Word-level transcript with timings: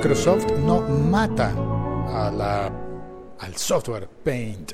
Microsoft 0.00 0.50
no 0.64 0.80
mata 0.80 1.52
al 3.38 3.54
software 3.56 4.08
Paint. 4.08 4.72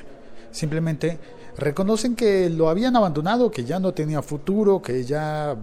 Simplemente 0.53 1.19
reconocen 1.57 2.15
que 2.15 2.49
lo 2.49 2.69
habían 2.69 2.95
abandonado, 2.95 3.51
que 3.51 3.65
ya 3.65 3.81
no 3.81 3.93
tenía 3.93 4.23
futuro, 4.23 4.81
que 4.81 5.03
ya... 5.03 5.57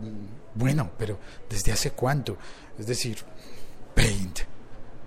Bueno, 0.54 0.89
pero 0.98 1.18
¿desde 1.50 1.71
hace 1.71 1.91
cuánto? 1.91 2.36
Es 2.78 2.88
decir, 2.88 3.20
Paint, 3.96 4.39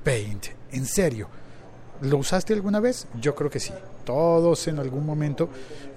Paint, 0.02 0.46
en 0.72 0.86
serio. 0.86 1.28
¿Lo 2.00 2.16
usaste 2.16 2.54
alguna 2.54 2.80
vez? 2.80 3.08
Yo 3.20 3.34
creo 3.34 3.50
que 3.50 3.60
sí. 3.60 3.74
Todos 4.06 4.68
en 4.68 4.78
algún 4.78 5.04
momento, 5.04 5.50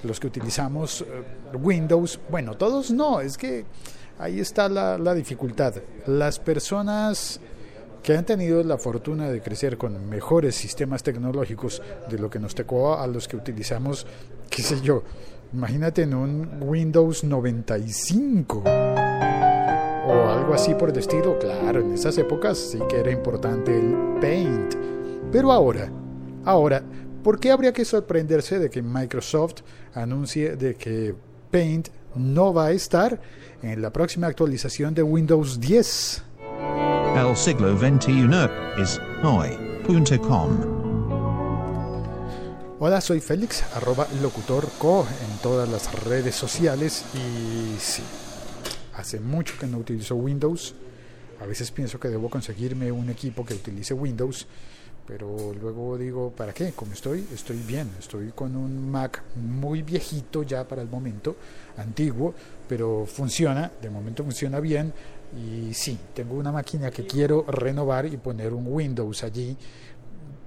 los 0.04 0.20
que 0.20 0.28
utilizamos 0.28 1.00
eh, 1.00 1.06
Windows, 1.54 2.20
bueno, 2.30 2.58
todos 2.58 2.92
no, 2.92 3.22
es 3.22 3.38
que 3.38 3.64
ahí 4.18 4.42
está 4.42 4.68
la 4.68 5.14
dificultad. 5.14 5.76
Las 6.08 6.40
personas 6.40 7.40
que 8.04 8.16
han 8.16 8.26
tenido 8.26 8.64
la 8.64 8.78
fortuna 8.78 9.30
de 9.30 9.42
crecer 9.42 9.78
con 9.78 10.10
mejores 10.10 10.56
sistemas 10.56 11.04
tecnológicos 11.04 11.82
de 12.10 12.18
lo 12.18 12.30
que 12.30 12.40
nos 12.40 12.56
tocó 12.56 12.98
a 12.98 13.08
los 13.08 13.28
que 13.28 13.36
utilizamos, 13.38 14.06
qué 14.50 14.62
sé 14.62 14.82
yo, 14.82 15.04
imagínate 15.54 16.04
en 16.04 16.14
un 16.14 16.50
Windows 16.62 17.24
95 17.24 18.64
o 20.10 20.30
algo 20.30 20.54
así 20.54 20.74
por 20.74 20.90
el 20.90 20.98
estilo, 20.98 21.38
claro, 21.38 21.82
en 21.82 21.94
esas 21.94 22.18
épocas 22.18 22.58
sí 22.58 22.80
que 22.90 23.00
era 23.00 23.12
importante 23.12 23.78
el 23.78 23.96
Paint. 24.20 24.76
Pero 25.32 25.52
ahora, 25.52 25.92
ahora, 26.46 26.82
¿por 27.24 27.40
qué 27.40 27.52
habría 27.52 27.74
que 27.74 27.86
sorprenderse 27.86 28.58
de 28.58 28.70
que 28.70 28.82
Microsoft 28.82 29.62
anuncie 29.94 30.56
de 30.56 30.76
que 30.76 31.14
Paint 31.52 31.90
no 32.16 32.54
va 32.54 32.68
a 32.68 32.72
estar 32.72 33.22
en 33.62 33.82
la 33.82 33.92
próxima 33.92 34.28
actualización 34.28 34.96
de 34.96 35.04
Windows 35.04 35.60
10? 35.60 36.24
El 37.20 37.36
siglo 37.36 37.78
XXI 37.78 38.30
es 38.82 39.02
hoy.com. 39.24 40.50
Hola, 42.80 43.02
soy 43.02 43.20
Félix, 43.20 43.62
arroba 43.76 44.08
locutorco 44.22 45.06
en 45.30 45.38
todas 45.40 45.68
las 45.68 45.94
redes 46.06 46.34
sociales 46.34 47.04
y 47.14 47.78
sí, 47.78 48.04
hace 48.96 49.20
mucho 49.20 49.56
que 49.60 49.68
no 49.68 49.80
utilizo 49.80 50.16
Windows. 50.16 50.74
A 51.42 51.46
veces 51.46 51.72
pienso 51.72 52.00
que 52.00 52.08
debo 52.08 52.30
conseguirme 52.30 52.90
un 52.90 53.10
equipo 53.10 53.46
que 53.46 53.54
utilice 53.54 53.94
Windows, 53.94 54.48
pero 55.06 55.54
luego 55.60 55.98
digo, 55.98 56.32
¿para 56.32 56.54
qué? 56.54 56.72
Como 56.72 56.94
estoy, 56.94 57.28
estoy 57.34 57.58
bien. 57.58 57.90
Estoy 58.00 58.32
con 58.32 58.56
un 58.56 58.90
Mac 58.90 59.24
muy 59.36 59.82
viejito 59.82 60.44
ya 60.44 60.66
para 60.66 60.82
el 60.82 60.88
momento, 60.88 61.36
antiguo, 61.76 62.34
pero 62.68 63.06
funciona, 63.06 63.72
de 63.82 63.90
momento 63.90 64.24
funciona 64.24 64.62
bien. 64.62 64.94
Y 65.38 65.74
sí, 65.74 65.98
tengo 66.14 66.36
una 66.36 66.52
máquina 66.52 66.90
que 66.90 67.06
quiero 67.06 67.46
renovar 67.48 68.06
y 68.08 68.18
poner 68.18 68.54
un 68.54 68.66
Windows 68.68 69.24
allí 69.24 69.56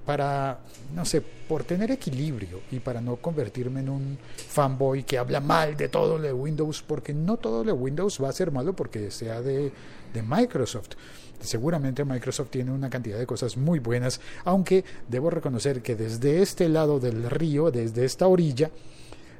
para, 0.05 0.59
no 0.93 1.05
sé, 1.05 1.21
por 1.21 1.63
tener 1.63 1.91
equilibrio 1.91 2.61
y 2.71 2.79
para 2.79 2.99
no 2.99 3.15
convertirme 3.17 3.79
en 3.79 3.89
un 3.89 4.17
fanboy 4.35 5.03
que 5.03 5.17
habla 5.17 5.39
mal 5.39 5.77
de 5.77 5.87
todo 5.87 6.17
lo 6.17 6.23
de 6.23 6.33
Windows, 6.33 6.83
porque 6.85 7.13
no 7.13 7.37
todo 7.37 7.63
lo 7.63 7.73
de 7.73 7.79
Windows 7.79 8.21
va 8.21 8.29
a 8.29 8.33
ser 8.33 8.51
malo 8.51 8.75
porque 8.75 9.11
sea 9.11 9.41
de, 9.41 9.71
de 10.13 10.21
Microsoft. 10.21 10.91
Seguramente 11.39 12.03
Microsoft 12.05 12.49
tiene 12.49 12.71
una 12.71 12.89
cantidad 12.89 13.17
de 13.17 13.25
cosas 13.25 13.57
muy 13.57 13.79
buenas, 13.79 14.19
aunque 14.43 14.83
debo 15.07 15.29
reconocer 15.29 15.81
que 15.81 15.95
desde 15.95 16.41
este 16.41 16.67
lado 16.69 16.99
del 16.99 17.29
río, 17.29 17.71
desde 17.71 18.05
esta 18.05 18.27
orilla, 18.27 18.71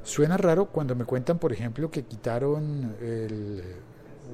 suena 0.03 0.37
raro 0.37 0.65
cuando 0.67 0.95
me 0.95 1.05
cuentan, 1.05 1.39
por 1.39 1.53
ejemplo, 1.53 1.89
que 1.91 2.03
quitaron 2.03 2.95
el 3.01 3.63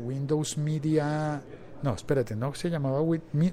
Windows 0.04 0.58
Media 0.58 1.42
no, 1.82 1.94
espérate, 1.94 2.36
no 2.36 2.54
se 2.56 2.70
llamaba 2.70 3.00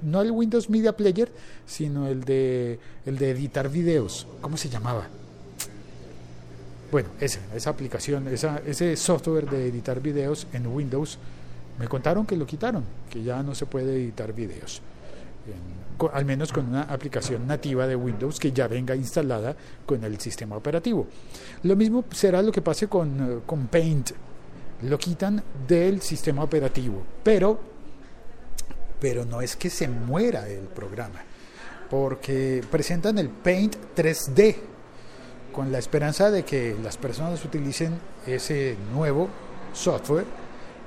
no 0.03 0.21
el 0.21 0.31
Windows 0.33 0.69
Media 0.69 0.97
Player, 0.97 1.31
sino 1.65 2.09
el 2.09 2.25
de 2.25 2.79
el 3.05 3.19
de 3.19 3.31
editar 3.31 3.69
videos. 3.69 4.27
¿Cómo 4.41 4.57
se 4.57 4.69
llamaba? 4.69 5.07
Bueno, 6.91 7.09
esa, 7.21 7.41
esa 7.55 7.71
aplicación, 7.71 8.29
ese 8.29 8.97
software 8.97 9.49
de 9.49 9.69
editar 9.69 10.01
videos 10.01 10.47
en 10.53 10.67
Windows, 10.67 11.19
me 11.79 11.89
contaron 11.89 12.27
que 12.27 12.37
lo 12.37 12.47
quitaron, 12.47 12.85
que 13.11 13.23
ya 13.23 13.43
no 13.43 13.55
se 13.55 13.67
puede 13.67 13.95
editar 13.95 14.33
videos. 14.33 14.81
al 16.13 16.25
menos 16.25 16.53
con 16.53 16.67
una 16.67 16.83
aplicación 16.83 17.47
nativa 17.47 17.87
de 17.87 17.95
Windows 17.95 18.41
que 18.41 18.51
ya 18.51 18.67
venga 18.67 18.97
instalada 18.97 19.55
con 19.85 20.03
el 20.03 20.19
sistema 20.19 20.57
operativo. 20.57 21.07
Lo 21.63 21.77
mismo 21.77 22.05
será 22.11 22.43
lo 22.43 22.51
que 22.51 22.63
pase 22.63 22.89
con, 22.89 23.43
con 23.47 23.67
Paint. 23.69 24.13
Lo 24.83 24.99
quitan 24.99 25.43
del 25.67 26.03
sistema 26.03 26.43
operativo, 26.43 27.03
pero 27.23 27.77
pero 29.01 29.25
no 29.25 29.41
es 29.41 29.57
que 29.57 29.71
se 29.71 29.89
muera 29.89 30.49
el 30.49 30.69
programa, 30.69 31.23
porque 31.91 32.63
presentan 32.71 33.19
el 33.19 33.29
Paint 33.29 33.77
3D 33.95 34.57
con 35.53 35.73
la 35.73 35.79
esperanza 35.79 36.31
de 36.31 36.45
que 36.45 36.77
las 36.83 36.97
personas 36.97 37.45
utilicen 37.45 37.99
ese 38.27 38.77
nuevo 38.93 39.29
software, 39.73 40.25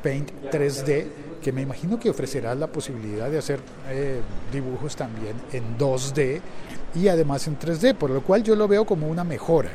Paint 0.03 0.31
3D, 0.51 1.05
que 1.41 1.51
me 1.51 1.61
imagino 1.61 1.99
que 1.99 2.09
ofrecerá 2.09 2.55
la 2.55 2.67
posibilidad 2.67 3.29
de 3.29 3.37
hacer 3.37 3.59
eh, 3.89 4.21
dibujos 4.51 4.95
también 4.95 5.35
en 5.51 5.77
2D 5.77 6.41
y 6.95 7.07
además 7.07 7.47
en 7.47 7.57
3D, 7.57 7.95
por 7.95 8.09
lo 8.09 8.21
cual 8.21 8.43
yo 8.43 8.55
lo 8.55 8.67
veo 8.67 8.85
como 8.85 9.07
una 9.07 9.23
mejora. 9.23 9.71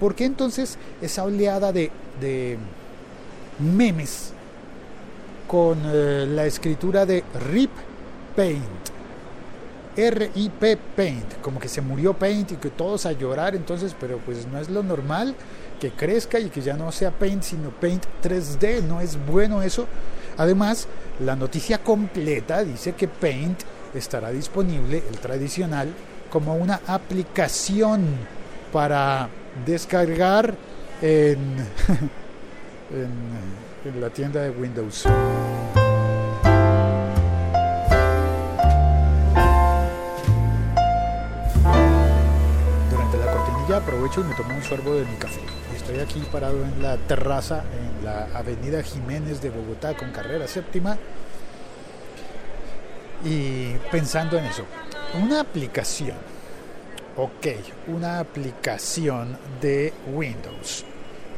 ¿Por 0.00 0.14
qué 0.14 0.24
entonces 0.24 0.78
esa 1.00 1.24
oleada 1.24 1.72
de, 1.72 1.90
de 2.20 2.58
memes 3.58 4.32
con 5.46 5.78
eh, 5.84 6.26
la 6.28 6.46
escritura 6.46 7.04
de 7.06 7.24
RIP 7.50 7.70
Paint. 8.36 8.92
R-I-P 9.94 10.78
Paint, 10.96 11.40
como 11.42 11.60
que 11.60 11.68
se 11.68 11.82
murió 11.82 12.14
Paint 12.14 12.52
y 12.52 12.56
que 12.56 12.70
todos 12.70 13.04
a 13.04 13.12
llorar, 13.12 13.54
entonces, 13.54 13.94
pero 14.00 14.16
pues 14.18 14.46
no 14.46 14.58
es 14.58 14.70
lo 14.70 14.82
normal 14.82 15.34
que 15.78 15.90
crezca 15.90 16.38
y 16.40 16.48
que 16.48 16.62
ya 16.62 16.74
no 16.74 16.90
sea 16.92 17.10
Paint, 17.10 17.42
sino 17.42 17.68
Paint 17.68 18.06
3D, 18.22 18.82
no 18.82 19.02
es 19.02 19.18
bueno 19.26 19.60
eso. 19.60 19.86
Además, 20.38 20.88
la 21.20 21.36
noticia 21.36 21.82
completa 21.82 22.64
dice 22.64 22.94
que 22.94 23.06
Paint 23.06 23.60
estará 23.94 24.30
disponible, 24.30 25.02
el 25.10 25.18
tradicional, 25.18 25.92
como 26.30 26.54
una 26.54 26.80
aplicación 26.86 28.06
para 28.72 29.28
descargar 29.66 30.54
en, 31.02 31.56
en 32.94 34.00
la 34.00 34.10
tienda 34.10 34.42
de 34.42 34.50
Windows. 34.50 35.04
Durante 42.90 43.18
la 43.18 43.32
cortinilla 43.32 43.76
aprovecho 43.78 44.20
y 44.20 44.24
me 44.24 44.34
tomo 44.34 44.54
un 44.54 44.62
sorbo 44.62 44.94
de 44.94 45.04
mi 45.04 45.16
café. 45.16 45.40
Estoy 45.74 46.00
aquí 46.00 46.22
parado 46.30 46.62
en 46.64 46.82
la 46.82 46.96
terraza 46.96 47.64
en 47.72 48.04
la 48.04 48.28
avenida 48.34 48.82
Jiménez 48.82 49.40
de 49.40 49.50
Bogotá 49.50 49.96
con 49.96 50.10
carrera 50.12 50.46
séptima 50.46 50.96
y 53.24 53.72
pensando 53.90 54.38
en 54.38 54.44
eso. 54.44 54.64
Una 55.22 55.40
aplicación, 55.40 56.16
ok, 57.16 57.46
una 57.88 58.18
aplicación 58.18 59.36
de 59.60 59.92
Windows 60.14 60.84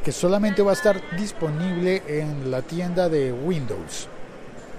que 0.05 0.11
solamente 0.11 0.61
va 0.61 0.69
a 0.69 0.75
estar 0.75 1.01
disponible 1.17 2.03
en 2.07 2.51
la 2.51 2.61
tienda 2.61 3.09
de 3.09 3.33
Windows. 3.33 4.07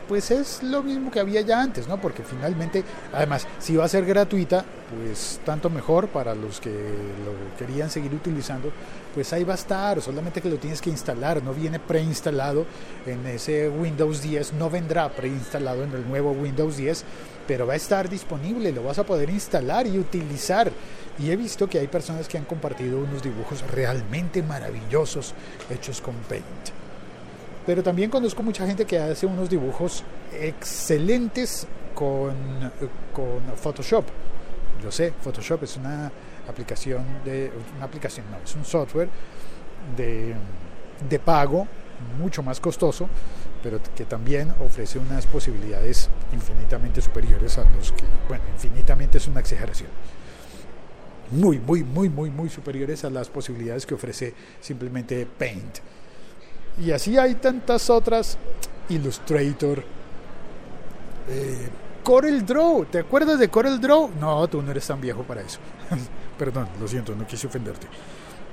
Pues 0.06 0.30
es 0.30 0.62
lo 0.62 0.84
mismo 0.84 1.10
que 1.10 1.18
había 1.18 1.40
ya 1.40 1.60
antes, 1.60 1.88
¿no? 1.88 2.00
Porque 2.00 2.22
finalmente, 2.22 2.84
además, 3.12 3.44
si 3.58 3.74
va 3.74 3.86
a 3.86 3.88
ser 3.88 4.06
gratuita, 4.06 4.64
pues 4.88 5.40
tanto 5.44 5.68
mejor 5.68 6.06
para 6.06 6.32
los 6.36 6.60
que 6.60 6.70
lo 6.70 7.56
querían 7.58 7.90
seguir 7.90 8.14
utilizando, 8.14 8.70
pues 9.16 9.32
ahí 9.32 9.42
va 9.42 9.54
a 9.54 9.56
estar, 9.56 10.00
solamente 10.00 10.40
que 10.40 10.48
lo 10.48 10.58
tienes 10.58 10.80
que 10.80 10.90
instalar, 10.90 11.42
no 11.42 11.52
viene 11.52 11.80
preinstalado 11.80 12.64
en 13.04 13.26
ese 13.26 13.68
Windows 13.68 14.22
10, 14.22 14.52
no 14.52 14.70
vendrá 14.70 15.08
preinstalado 15.08 15.82
en 15.82 15.90
el 15.90 16.06
nuevo 16.06 16.30
Windows 16.30 16.76
10, 16.76 17.02
pero 17.48 17.66
va 17.66 17.72
a 17.72 17.76
estar 17.76 18.08
disponible, 18.08 18.70
lo 18.70 18.84
vas 18.84 19.00
a 19.00 19.04
poder 19.04 19.28
instalar 19.30 19.88
y 19.88 19.98
utilizar 19.98 20.70
y 21.18 21.30
he 21.30 21.36
visto 21.36 21.68
que 21.68 21.78
hay 21.78 21.86
personas 21.86 22.28
que 22.28 22.36
han 22.36 22.44
compartido 22.44 22.98
unos 22.98 23.22
dibujos 23.22 23.62
realmente 23.70 24.42
maravillosos 24.42 25.34
hechos 25.70 26.00
con 26.00 26.14
Paint. 26.28 26.44
Pero 27.64 27.82
también 27.82 28.10
conozco 28.10 28.42
mucha 28.42 28.66
gente 28.66 28.84
que 28.84 28.98
hace 28.98 29.26
unos 29.26 29.48
dibujos 29.48 30.04
excelentes 30.32 31.66
con, 31.94 32.34
con 33.12 33.56
Photoshop. 33.56 34.04
Yo 34.82 34.92
sé, 34.92 35.12
Photoshop 35.20 35.64
es 35.64 35.76
una 35.76 36.12
aplicación 36.48 37.04
de 37.24 37.50
una 37.76 37.86
aplicación, 37.86 38.26
no, 38.30 38.36
es 38.44 38.54
un 38.54 38.64
software 38.64 39.08
de, 39.96 40.34
de 41.08 41.18
pago 41.18 41.66
mucho 42.18 42.42
más 42.42 42.60
costoso, 42.60 43.08
pero 43.62 43.80
que 43.96 44.04
también 44.04 44.52
ofrece 44.64 44.98
unas 44.98 45.26
posibilidades 45.26 46.08
infinitamente 46.32 47.00
superiores 47.00 47.56
a 47.58 47.64
los 47.70 47.90
que, 47.90 48.04
bueno, 48.28 48.44
infinitamente 48.54 49.18
es 49.18 49.26
una 49.26 49.40
exageración 49.40 49.88
muy, 51.30 51.58
muy, 51.58 51.82
muy, 51.82 52.08
muy, 52.08 52.30
muy 52.30 52.48
superiores 52.48 53.04
a 53.04 53.10
las 53.10 53.28
posibilidades 53.28 53.86
que 53.86 53.94
ofrece 53.94 54.34
simplemente 54.60 55.26
Paint. 55.26 55.78
Y 56.78 56.90
así 56.92 57.16
hay 57.16 57.36
tantas 57.36 57.88
otras, 57.90 58.36
Illustrator, 58.88 59.82
eh, 61.28 61.68
Corel 62.02 62.44
Draw. 62.44 62.84
¿Te 62.86 62.98
acuerdas 63.00 63.38
de 63.38 63.48
Corel 63.48 63.80
Draw? 63.80 64.10
No, 64.20 64.46
tú 64.48 64.62
no 64.62 64.70
eres 64.70 64.86
tan 64.86 65.00
viejo 65.00 65.22
para 65.22 65.40
eso. 65.40 65.58
Perdón, 66.38 66.68
lo 66.78 66.86
siento, 66.86 67.14
no 67.14 67.26
quise 67.26 67.46
ofenderte. 67.46 67.86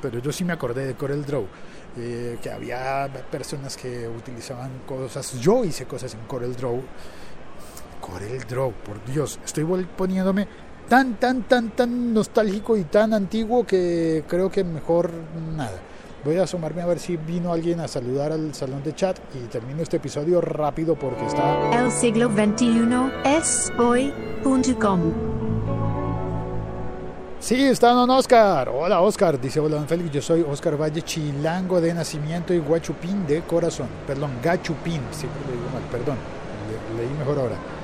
Pero 0.01 0.19
yo 0.19 0.31
sí 0.31 0.43
me 0.43 0.53
acordé 0.53 0.85
de 0.87 0.95
Corel 0.95 1.25
Draw. 1.25 1.45
Eh, 1.95 2.39
que 2.41 2.49
había 2.49 3.07
personas 3.29 3.77
que 3.77 4.07
utilizaban 4.07 4.71
cosas. 4.87 5.39
Yo 5.39 5.63
hice 5.63 5.85
cosas 5.85 6.13
en 6.15 6.21
Corel 6.21 6.55
Draw. 6.55 6.81
Corel 8.01 8.39
Draw, 8.39 8.71
por 8.71 9.05
Dios. 9.05 9.39
Estoy 9.45 9.63
poniéndome 9.95 10.47
tan, 10.93 11.15
tan, 11.15 11.41
tan, 11.41 11.71
tan 11.71 12.13
nostálgico 12.13 12.77
y 12.77 12.83
tan 12.83 13.15
antiguo 13.15 13.65
que 13.65 14.23
creo 14.27 14.51
que 14.51 14.63
mejor 14.63 15.09
nada. 15.57 15.81
Voy 16.23 16.37
a 16.37 16.43
asomarme 16.43 16.83
a 16.83 16.85
ver 16.85 16.99
si 16.99 17.17
vino 17.17 17.51
alguien 17.51 17.79
a 17.79 17.87
saludar 17.87 18.31
al 18.31 18.53
salón 18.53 18.83
de 18.83 18.93
chat 18.93 19.17
y 19.33 19.47
termino 19.47 19.81
este 19.81 19.97
episodio 19.97 20.39
rápido 20.39 20.93
porque 20.93 21.25
está... 21.25 21.83
El 21.83 21.91
siglo 21.91 22.29
XXI 22.29 23.11
es 23.25 23.73
hoy.com. 23.79 25.01
Sí, 27.39 27.59
está 27.63 27.89
don 27.89 28.11
Oscar. 28.11 28.69
Hola 28.69 29.01
Oscar, 29.01 29.41
dice 29.41 29.59
hola 29.59 29.77
don 29.77 29.87
Félix. 29.87 30.11
Yo 30.11 30.21
soy 30.21 30.45
Oscar 30.47 30.79
Valle 30.79 31.01
Chilango 31.01 31.81
de 31.81 31.91
nacimiento 31.95 32.53
y 32.53 32.59
guachupín 32.59 33.25
de 33.25 33.41
corazón. 33.41 33.87
Perdón, 34.05 34.29
gachupín, 34.43 35.01
siempre 35.09 35.41
lo 35.47 35.53
digo 35.53 35.71
mal, 35.73 35.81
perdón. 35.91 36.17
leí 36.95 37.09
mejor 37.17 37.39
ahora. 37.39 37.82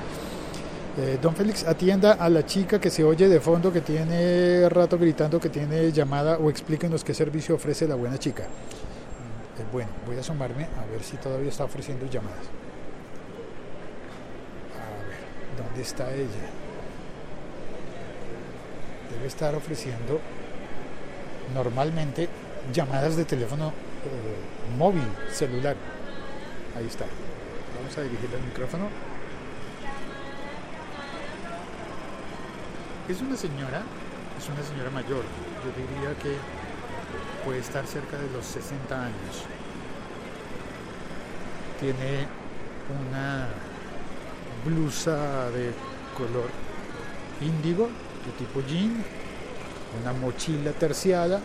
Eh, 1.00 1.18
don 1.22 1.34
Félix, 1.34 1.64
atienda 1.64 2.14
a 2.14 2.28
la 2.28 2.46
chica 2.46 2.78
que 2.78 2.90
se 2.90 3.06
oye 3.06 3.30
de 3.30 3.40
fondo, 3.40 3.72
que 3.72 3.80
tiene 3.80 4.68
rato 4.68 4.98
gritando 4.98 5.40
que 5.40 5.48
tiene 5.48 5.94
llamada 5.94 6.38
o 6.38 6.50
explíquenos 6.50 7.06
qué 7.06 7.14
servicio 7.14 7.56
ofrece 7.56 7.88
la 7.88 7.96
buena 7.96 8.18
chica. 8.18 8.44
Eh, 8.44 9.64
bueno, 9.72 9.90
voy 10.06 10.18
a 10.18 10.20
asomarme 10.20 10.66
a 10.66 10.92
ver 10.92 11.02
si 11.02 11.16
todavía 11.16 11.48
está 11.48 11.64
ofreciendo 11.64 12.06
llamadas. 12.08 12.48
A 14.76 15.08
ver, 15.08 15.66
¿dónde 15.66 15.82
está 15.82 16.14
ella? 16.14 16.50
Debe 19.14 19.28
estar 19.28 19.56
ofreciendo 19.56 20.20
normalmente 21.54 22.28
llamadas 22.74 23.16
de 23.16 23.24
teléfono 23.24 23.70
eh, 23.70 24.78
móvil, 24.78 25.08
celular. 25.32 25.78
Ahí 26.78 26.88
está. 26.88 27.06
Vamos 27.78 27.98
a 27.98 28.02
dirigir 28.02 28.30
el 28.36 28.44
micrófono. 28.44 29.19
Es 33.10 33.22
una 33.22 33.36
señora, 33.36 33.82
es 34.38 34.48
una 34.50 34.62
señora 34.62 34.92
mayor, 34.92 35.24
yo 35.66 35.72
diría 35.76 36.16
que 36.22 36.38
puede 37.44 37.58
estar 37.58 37.84
cerca 37.88 38.20
de 38.20 38.30
los 38.30 38.46
60 38.46 39.04
años. 39.04 39.46
Tiene 41.80 42.28
una 43.10 43.48
blusa 44.64 45.50
de 45.50 45.72
color 46.16 46.52
índigo, 47.42 47.88
de 47.88 48.46
tipo 48.46 48.62
jean, 48.68 49.04
una 50.04 50.14
mochila 50.14 50.72
terciada 50.74 51.42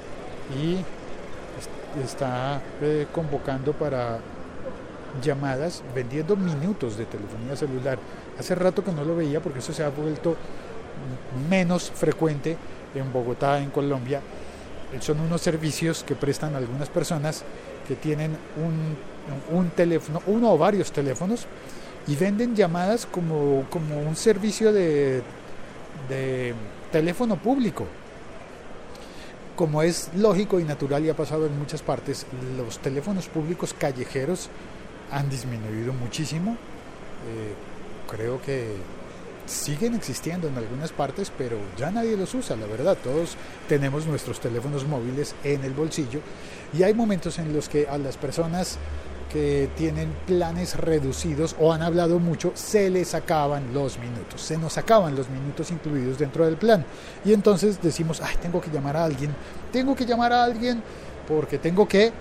y 0.54 0.84
está 2.04 2.60
eh, 2.82 3.06
convocando 3.10 3.72
para 3.72 4.18
llamadas 5.22 5.82
vendiendo 5.94 6.36
minutos 6.36 6.98
de 6.98 7.06
telefonía 7.06 7.56
celular. 7.56 7.98
Hace 8.38 8.54
rato 8.54 8.84
que 8.84 8.92
no 8.92 9.02
lo 9.02 9.16
veía 9.16 9.40
porque 9.40 9.60
eso 9.60 9.72
se 9.72 9.82
ha 9.82 9.88
vuelto 9.88 10.36
menos 11.48 11.90
frecuente 11.90 12.56
en 12.94 13.12
Bogotá, 13.12 13.60
en 13.60 13.70
Colombia. 13.70 14.20
Son 15.00 15.18
unos 15.20 15.40
servicios 15.40 16.04
que 16.04 16.14
prestan 16.14 16.54
algunas 16.54 16.88
personas 16.88 17.42
que 17.88 17.96
tienen 17.96 18.36
un, 18.56 19.56
un 19.56 19.70
teléfono, 19.70 20.22
uno 20.26 20.52
o 20.52 20.58
varios 20.58 20.92
teléfonos, 20.92 21.46
y 22.06 22.16
venden 22.16 22.54
llamadas 22.54 23.06
como, 23.06 23.64
como 23.70 23.98
un 23.98 24.14
servicio 24.14 24.72
de, 24.72 25.22
de 26.08 26.54
teléfono 26.92 27.36
público. 27.36 27.86
Como 29.56 29.82
es 29.82 30.10
lógico 30.16 30.58
y 30.60 30.64
natural 30.64 31.04
y 31.04 31.10
ha 31.10 31.16
pasado 31.16 31.46
en 31.46 31.58
muchas 31.58 31.82
partes, 31.82 32.26
los 32.56 32.78
teléfonos 32.78 33.28
públicos 33.28 33.72
callejeros 33.72 34.48
han 35.10 35.30
disminuido 35.30 35.92
muchísimo. 35.92 36.52
Eh, 36.52 37.54
creo 38.10 38.40
que 38.42 38.76
siguen 39.46 39.94
existiendo 39.94 40.48
en 40.48 40.56
algunas 40.56 40.92
partes, 40.92 41.32
pero 41.36 41.58
ya 41.76 41.90
nadie 41.90 42.16
los 42.16 42.34
usa, 42.34 42.56
la 42.56 42.66
verdad. 42.66 42.96
Todos 43.02 43.36
tenemos 43.68 44.06
nuestros 44.06 44.40
teléfonos 44.40 44.86
móviles 44.86 45.34
en 45.44 45.64
el 45.64 45.72
bolsillo 45.72 46.20
y 46.76 46.82
hay 46.82 46.94
momentos 46.94 47.38
en 47.38 47.52
los 47.52 47.68
que 47.68 47.86
a 47.88 47.98
las 47.98 48.16
personas 48.16 48.78
que 49.32 49.68
tienen 49.76 50.14
planes 50.26 50.76
reducidos 50.76 51.56
o 51.58 51.72
han 51.72 51.82
hablado 51.82 52.20
mucho, 52.20 52.52
se 52.54 52.88
les 52.88 53.14
acaban 53.14 53.74
los 53.74 53.98
minutos, 53.98 54.40
se 54.40 54.56
nos 54.56 54.78
acaban 54.78 55.16
los 55.16 55.28
minutos 55.28 55.72
incluidos 55.72 56.18
dentro 56.18 56.44
del 56.44 56.56
plan. 56.56 56.84
Y 57.24 57.32
entonces 57.32 57.82
decimos, 57.82 58.20
ay, 58.20 58.36
tengo 58.40 58.60
que 58.60 58.70
llamar 58.70 58.96
a 58.96 59.04
alguien, 59.04 59.34
tengo 59.72 59.96
que 59.96 60.06
llamar 60.06 60.32
a 60.32 60.44
alguien 60.44 60.82
porque 61.26 61.58
tengo 61.58 61.88
que 61.88 62.12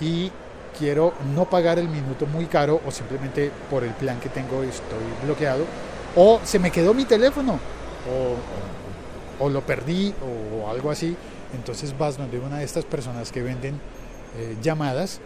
y 0.00 0.30
quiero 0.78 1.14
no 1.34 1.48
pagar 1.48 1.78
el 1.78 1.88
minuto 1.88 2.26
muy 2.26 2.46
caro 2.46 2.80
o 2.86 2.90
simplemente 2.90 3.50
por 3.70 3.82
el 3.82 3.92
plan 3.94 4.20
que 4.20 4.28
tengo 4.28 4.62
estoy 4.62 4.98
bloqueado 5.24 5.64
o 6.16 6.40
se 6.44 6.58
me 6.58 6.70
quedó 6.70 6.94
mi 6.94 7.04
teléfono, 7.04 7.58
o, 9.40 9.48
lo 9.48 9.60
perdí, 9.62 10.14
o 10.62 10.68
algo 10.68 10.90
así. 10.90 11.16
Entonces 11.54 11.96
vas 11.96 12.16
donde 12.16 12.38
una 12.38 12.58
de 12.58 12.64
estas 12.64 12.84
personas 12.84 13.32
que 13.32 13.42
venden 13.42 13.80
eh, 14.36 14.56
llamadas, 14.62 15.20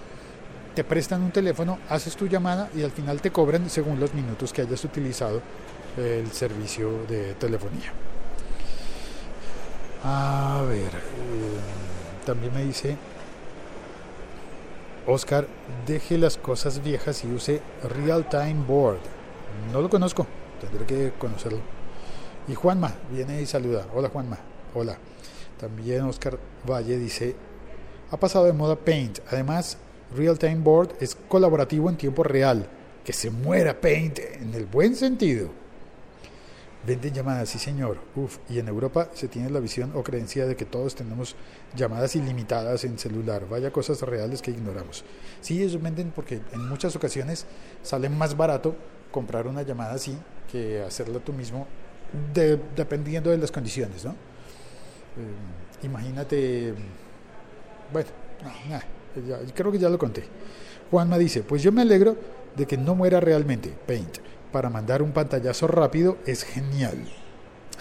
te 0.74 0.82
prestan 0.82 1.22
un 1.22 1.30
teléfono, 1.30 1.78
haces 1.88 2.16
tu 2.16 2.26
llamada 2.26 2.68
y 2.74 2.82
al 2.82 2.90
final 2.90 3.20
te 3.20 3.30
cobran 3.30 3.70
según 3.70 4.00
los 4.00 4.12
minutos 4.14 4.52
que 4.52 4.62
hayas 4.62 4.84
utilizado 4.84 5.40
el 5.96 6.30
servicio 6.32 6.90
de 7.08 7.34
telefonía. 7.34 7.92
A 10.02 10.62
ver, 10.68 10.88
eh, 10.88 12.24
también 12.26 12.52
me 12.52 12.64
dice 12.64 12.96
Oscar, 15.06 15.46
deje 15.86 16.18
las 16.18 16.36
cosas 16.36 16.82
viejas 16.82 17.24
y 17.24 17.32
use 17.32 17.60
Real 18.04 18.28
Time 18.28 18.64
Board. 18.66 18.98
No 19.72 19.80
lo 19.80 19.88
conozco 19.88 20.26
tendré 20.60 20.86
que 20.86 21.12
conocerlo. 21.18 21.60
Y 22.48 22.54
Juanma 22.54 22.94
viene 23.10 23.40
y 23.40 23.46
saluda. 23.46 23.86
Hola 23.94 24.08
Juanma. 24.08 24.38
Hola. 24.74 24.98
También 25.58 26.02
Oscar 26.02 26.38
Valle 26.68 26.98
dice, 26.98 27.34
ha 28.10 28.16
pasado 28.18 28.44
de 28.44 28.52
moda 28.52 28.76
Paint. 28.76 29.20
Además, 29.30 29.78
Real 30.14 30.38
Time 30.38 30.60
Board 30.60 30.90
es 31.00 31.14
colaborativo 31.14 31.88
en 31.88 31.96
tiempo 31.96 32.22
real. 32.22 32.68
Que 33.04 33.12
se 33.12 33.30
muera 33.30 33.80
Paint 33.80 34.18
en 34.18 34.54
el 34.54 34.66
buen 34.66 34.94
sentido. 34.96 35.48
Venden 36.86 37.14
llamadas, 37.14 37.48
sí 37.48 37.58
señor. 37.58 37.98
Uf, 38.14 38.38
y 38.50 38.58
en 38.58 38.68
Europa 38.68 39.08
se 39.14 39.26
tiene 39.26 39.48
la 39.48 39.60
visión 39.60 39.92
o 39.94 40.02
creencia 40.02 40.44
de 40.44 40.54
que 40.54 40.66
todos 40.66 40.94
tenemos 40.94 41.34
llamadas 41.74 42.14
ilimitadas 42.14 42.84
en 42.84 42.98
celular. 42.98 43.48
Vaya 43.48 43.72
cosas 43.72 44.02
reales 44.02 44.42
que 44.42 44.50
ignoramos. 44.50 45.02
Sí, 45.40 45.62
ellos 45.62 45.80
venden 45.80 46.12
porque 46.14 46.42
en 46.52 46.68
muchas 46.68 46.94
ocasiones 46.94 47.46
sale 47.82 48.10
más 48.10 48.36
barato 48.36 48.76
comprar 49.14 49.46
una 49.46 49.62
llamada 49.62 49.94
así 49.94 50.18
que 50.50 50.82
hacerla 50.82 51.20
tú 51.20 51.32
mismo, 51.32 51.68
dependiendo 52.74 53.30
de 53.30 53.38
las 53.38 53.52
condiciones, 53.52 54.04
¿no? 54.04 54.10
Eh, 54.10 55.84
imagínate, 55.84 56.74
bueno, 57.92 58.08
creo 59.54 59.70
que 59.70 59.78
ya 59.78 59.88
lo 59.88 59.98
conté. 59.98 60.24
Juanma 60.90 61.16
dice, 61.16 61.44
pues 61.44 61.62
yo 61.62 61.70
me 61.70 61.82
alegro 61.82 62.16
de 62.56 62.66
que 62.66 62.76
no 62.76 62.96
muera 62.96 63.20
realmente 63.20 63.72
Paint. 63.86 64.18
Para 64.50 64.68
mandar 64.68 65.00
un 65.00 65.12
pantallazo 65.12 65.68
rápido 65.68 66.18
es 66.26 66.42
genial. 66.42 66.98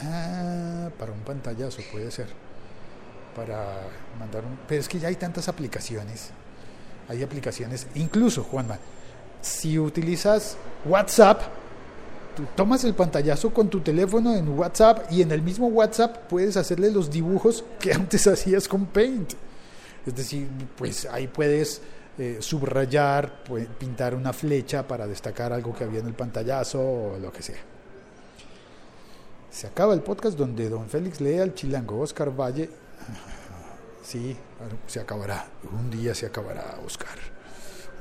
Ah, 0.04 0.90
para 1.00 1.14
un 1.14 1.22
pantallazo 1.22 1.82
puede 1.92 2.12
ser. 2.12 2.28
Para 3.36 3.88
mandar 4.20 4.46
un... 4.46 4.60
Pero 4.68 4.82
es 4.82 4.88
que 4.88 5.00
ya 5.00 5.08
hay 5.08 5.16
tantas 5.16 5.50
aplicaciones. 5.50 6.30
Hay 7.10 7.24
aplicaciones, 7.24 7.88
incluso 7.96 8.44
Juanma, 8.44 8.78
si 9.44 9.78
utilizas 9.78 10.56
WhatsApp, 10.86 11.42
tú 12.36 12.46
tomas 12.56 12.84
el 12.86 12.94
pantallazo 12.94 13.54
con 13.54 13.70
tu 13.70 13.82
teléfono 13.82 14.34
en 14.34 14.48
WhatsApp 14.58 15.12
y 15.12 15.22
en 15.22 15.32
el 15.32 15.42
mismo 15.42 15.68
WhatsApp 15.68 16.28
puedes 16.30 16.56
hacerle 16.58 16.90
los 16.90 17.12
dibujos 17.12 17.64
que 17.80 17.94
antes 17.94 18.26
hacías 18.26 18.68
con 18.68 18.86
Paint. 18.86 19.34
Es 20.08 20.16
decir, 20.16 20.48
pues 20.78 21.06
ahí 21.06 21.28
puedes 21.28 21.82
eh, 22.18 22.38
subrayar, 22.40 23.44
pintar 23.78 24.16
una 24.16 24.34
flecha 24.34 24.88
para 24.88 25.08
destacar 25.08 25.52
algo 25.52 25.76
que 25.76 25.84
había 25.84 26.00
en 26.00 26.08
el 26.08 26.14
pantallazo 26.14 26.80
o 26.82 27.20
lo 27.20 27.32
que 27.32 27.44
sea. 27.44 27.60
Se 29.52 29.68
acaba 29.68 29.94
el 29.94 30.02
podcast 30.02 30.38
donde 30.38 30.70
don 30.70 30.90
Félix 30.90 31.22
lee 31.22 31.40
al 31.40 31.54
chilango 31.54 32.00
Oscar 32.00 32.32
Valle. 32.32 32.70
Sí, 34.04 34.36
se 34.86 35.00
acabará. 35.00 35.48
Un 35.72 35.90
día 35.90 36.14
se 36.14 36.26
acabará, 36.26 36.78
Oscar 36.86 37.18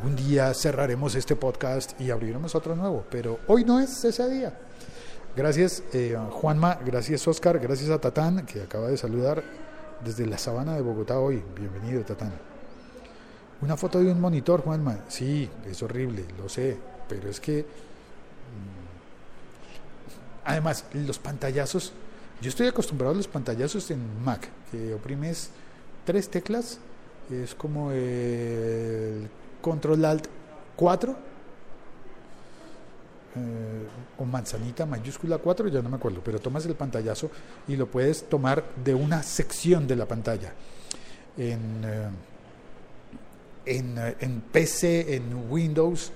un 0.04 0.16
día 0.16 0.52
cerraremos 0.54 1.14
este 1.14 1.36
podcast 1.36 2.00
y 2.00 2.10
abriremos 2.10 2.54
otro 2.54 2.74
nuevo, 2.76 3.04
pero 3.10 3.38
hoy 3.46 3.64
no 3.64 3.80
es 3.80 4.04
ese 4.04 4.28
día. 4.28 4.58
Gracias 5.36 5.82
eh, 5.92 6.18
Juanma, 6.30 6.78
gracias 6.84 7.26
Oscar, 7.26 7.58
gracias 7.58 7.90
a 7.90 8.00
Tatán 8.00 8.44
que 8.44 8.62
acaba 8.62 8.88
de 8.88 8.96
saludar 8.96 9.42
desde 10.04 10.26
la 10.26 10.38
sabana 10.38 10.74
de 10.74 10.82
Bogotá 10.82 11.18
hoy. 11.18 11.42
Bienvenido 11.56 12.02
Tatán. 12.02 12.32
Una 13.60 13.76
foto 13.76 14.00
de 14.00 14.10
un 14.10 14.20
monitor, 14.20 14.62
Juanma. 14.62 14.98
Sí, 15.08 15.48
es 15.70 15.82
horrible, 15.82 16.24
lo 16.36 16.48
sé, 16.48 16.76
pero 17.08 17.30
es 17.30 17.38
que 17.38 17.64
Además, 20.44 20.84
los 20.92 21.18
pantallazos, 21.18 21.92
yo 22.40 22.48
estoy 22.48 22.66
acostumbrado 22.66 23.14
a 23.14 23.16
los 23.16 23.28
pantallazos 23.28 23.90
en 23.90 24.00
Mac, 24.24 24.48
que 24.70 24.94
oprimes 24.94 25.50
tres 26.04 26.28
teclas, 26.28 26.78
es 27.30 27.54
como 27.54 27.92
el 27.92 29.28
Control 29.62 30.04
Alt 30.04 30.26
4 30.76 31.32
eh, 33.34 33.86
o 34.18 34.26
manzanita 34.26 34.84
mayúscula 34.84 35.38
4, 35.38 35.68
ya 35.68 35.80
no 35.80 35.88
me 35.88 35.96
acuerdo, 35.96 36.20
pero 36.22 36.38
tomas 36.38 36.66
el 36.66 36.74
pantallazo 36.74 37.30
y 37.66 37.76
lo 37.76 37.86
puedes 37.86 38.28
tomar 38.28 38.62
de 38.84 38.94
una 38.94 39.22
sección 39.22 39.86
de 39.86 39.96
la 39.96 40.04
pantalla. 40.04 40.52
En, 41.38 41.82
eh, 41.82 42.08
en, 43.64 43.96
eh, 43.96 44.16
en 44.20 44.40
PC, 44.42 45.14
en 45.14 45.50
Windows, 45.50 46.12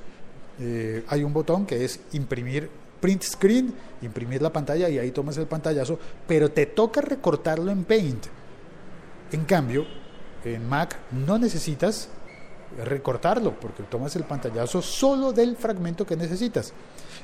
hay 1.08 1.22
un 1.22 1.34
botón 1.34 1.66
que 1.66 1.84
es 1.84 2.00
imprimir 2.12 2.70
print 3.00 3.22
screen, 3.22 3.74
imprimir 4.02 4.40
la 4.40 4.52
pantalla 4.52 4.88
y 4.88 4.98
ahí 4.98 5.10
tomas 5.10 5.36
el 5.36 5.46
pantallazo, 5.46 5.98
pero 6.26 6.50
te 6.50 6.66
toca 6.66 7.00
recortarlo 7.00 7.70
en 7.70 7.84
Paint. 7.84 8.26
En 9.32 9.44
cambio, 9.44 9.86
en 10.44 10.66
Mac 10.68 10.96
no 11.12 11.38
necesitas 11.38 12.08
recortarlo 12.84 13.58
porque 13.58 13.82
tomas 13.84 14.16
el 14.16 14.24
pantallazo 14.24 14.82
solo 14.82 15.32
del 15.32 15.56
fragmento 15.56 16.06
que 16.06 16.16
necesitas. 16.16 16.72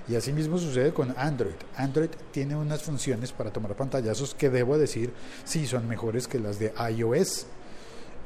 Y 0.09 0.17
así 0.17 0.33
mismo 0.33 0.59
sucede 0.59 0.93
con 0.93 1.15
Android. 1.17 1.55
Android 1.77 2.11
tiene 2.31 2.57
unas 2.57 2.83
funciones 2.83 3.33
para 3.33 3.53
tomar 3.53 3.75
pantallazos 3.75 4.35
que 4.35 4.51
debo 4.51 4.79
decir 4.79 5.13
sí 5.45 5.67
son 5.67 5.89
mejores 5.89 6.27
que 6.27 6.39
las 6.39 6.59
de 6.59 6.73
iOS. 6.91 7.47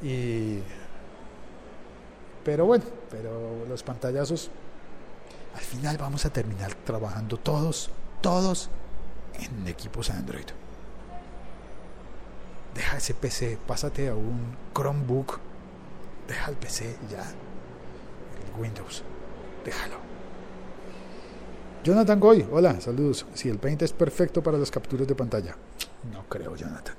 Y 0.03 0.59
pero 2.45 2.65
bueno, 2.65 2.85
pero 3.11 3.67
los 3.69 3.83
pantallazos 3.83 4.51
al 5.55 5.63
final 5.63 5.97
vamos 5.99 6.25
a 6.27 6.31
terminar 6.31 6.75
trabajando 6.75 7.39
todos, 7.39 7.91
todos 8.21 8.71
en 9.41 9.67
equipos 9.67 10.11
Android. 10.11 10.47
Deja 12.75 12.99
ese 12.99 13.15
PC, 13.15 13.59
pásate 13.67 14.09
a 14.09 14.15
un 14.15 14.55
Chromebook, 14.75 15.41
deja 16.27 16.51
el 16.51 16.57
PC 16.57 16.97
ya, 17.11 17.23
el 17.23 18.61
Windows, 18.61 19.03
déjalo. 19.65 20.07
Jonathan 21.87 22.19
Goy, 22.19 22.45
hola, 22.51 22.81
saludos. 22.81 23.27
Si 23.35 23.49
el 23.49 23.59
Paint 23.59 23.83
es 23.83 23.93
perfecto 23.93 24.43
para 24.43 24.59
las 24.59 24.73
capturas 24.73 25.07
de 25.07 25.15
pantalla. 25.15 25.55
No 26.13 26.25
creo, 26.29 26.57
Jonathan. 26.57 26.97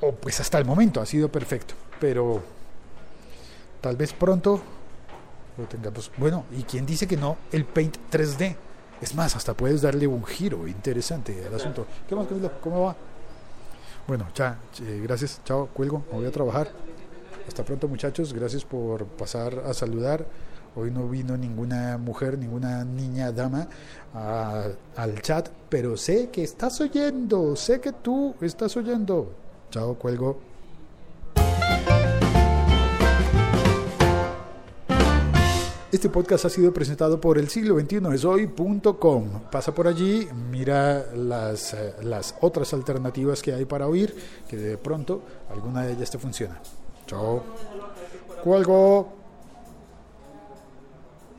O 0.00 0.12
pues 0.12 0.40
hasta 0.40 0.58
el 0.58 0.64
momento 0.64 1.00
ha 1.00 1.06
sido 1.06 1.30
perfecto, 1.30 1.74
pero 2.00 2.42
tal 3.80 3.96
vez 3.96 4.12
pronto 4.12 4.60
lo 5.56 5.64
tengamos. 5.66 6.10
Bueno, 6.16 6.44
¿y 6.50 6.64
quién 6.64 6.84
dice 6.84 7.06
que 7.06 7.16
no? 7.16 7.36
El 7.52 7.64
Paint 7.64 7.96
3D. 8.10 8.56
Es 9.00 9.14
más, 9.14 9.36
hasta 9.36 9.54
puedes 9.54 9.82
darle 9.82 10.06
un 10.06 10.24
giro 10.24 10.66
interesante 10.66 11.44
al 11.46 11.54
asunto. 11.54 11.86
¿Qué 12.08 12.16
más, 12.16 12.26
Camilo? 12.26 12.50
¿Cómo 12.60 12.82
va? 12.82 12.96
Bueno, 14.06 14.26
ya, 14.34 14.58
eh, 14.82 15.00
gracias, 15.02 15.40
chao, 15.44 15.68
cuelgo, 15.72 16.02
me 16.12 16.18
voy 16.18 16.26
a 16.26 16.30
trabajar. 16.30 16.68
Hasta 17.48 17.64
pronto, 17.64 17.88
muchachos, 17.88 18.32
gracias 18.32 18.64
por 18.64 19.04
pasar 19.06 19.62
a 19.66 19.74
saludar. 19.74 20.26
Hoy 20.76 20.90
no 20.90 21.08
vino 21.08 21.36
ninguna 21.36 21.96
mujer, 21.96 22.38
ninguna 22.38 22.84
niña, 22.84 23.32
dama 23.32 23.66
a- 24.14 24.66
al 24.96 25.20
chat, 25.22 25.48
pero 25.68 25.96
sé 25.96 26.28
que 26.30 26.44
estás 26.44 26.80
oyendo, 26.80 27.56
sé 27.56 27.80
que 27.80 27.92
tú 27.92 28.34
estás 28.40 28.76
oyendo. 28.76 29.32
Chao, 29.70 29.94
cuelgo. 29.94 30.38
Este 36.06 36.14
podcast 36.14 36.44
ha 36.44 36.50
sido 36.50 36.72
presentado 36.72 37.20
por 37.20 37.36
el 37.36 37.48
siglo 37.48 37.74
21 37.74 38.12
es 38.12 38.24
hoy.com. 38.24 39.24
Pasa 39.50 39.74
por 39.74 39.88
allí, 39.88 40.28
mira 40.52 41.04
las, 41.16 41.74
eh, 41.74 41.94
las 42.04 42.36
otras 42.42 42.72
alternativas 42.74 43.42
que 43.42 43.52
hay 43.52 43.64
para 43.64 43.88
oír, 43.88 44.14
que 44.48 44.56
de 44.56 44.78
pronto 44.78 45.22
alguna 45.50 45.82
de 45.82 45.94
ellas 45.94 46.08
te 46.08 46.18
funciona. 46.18 46.60
Chao. 47.08 47.42
Cuelgo. 48.44 49.25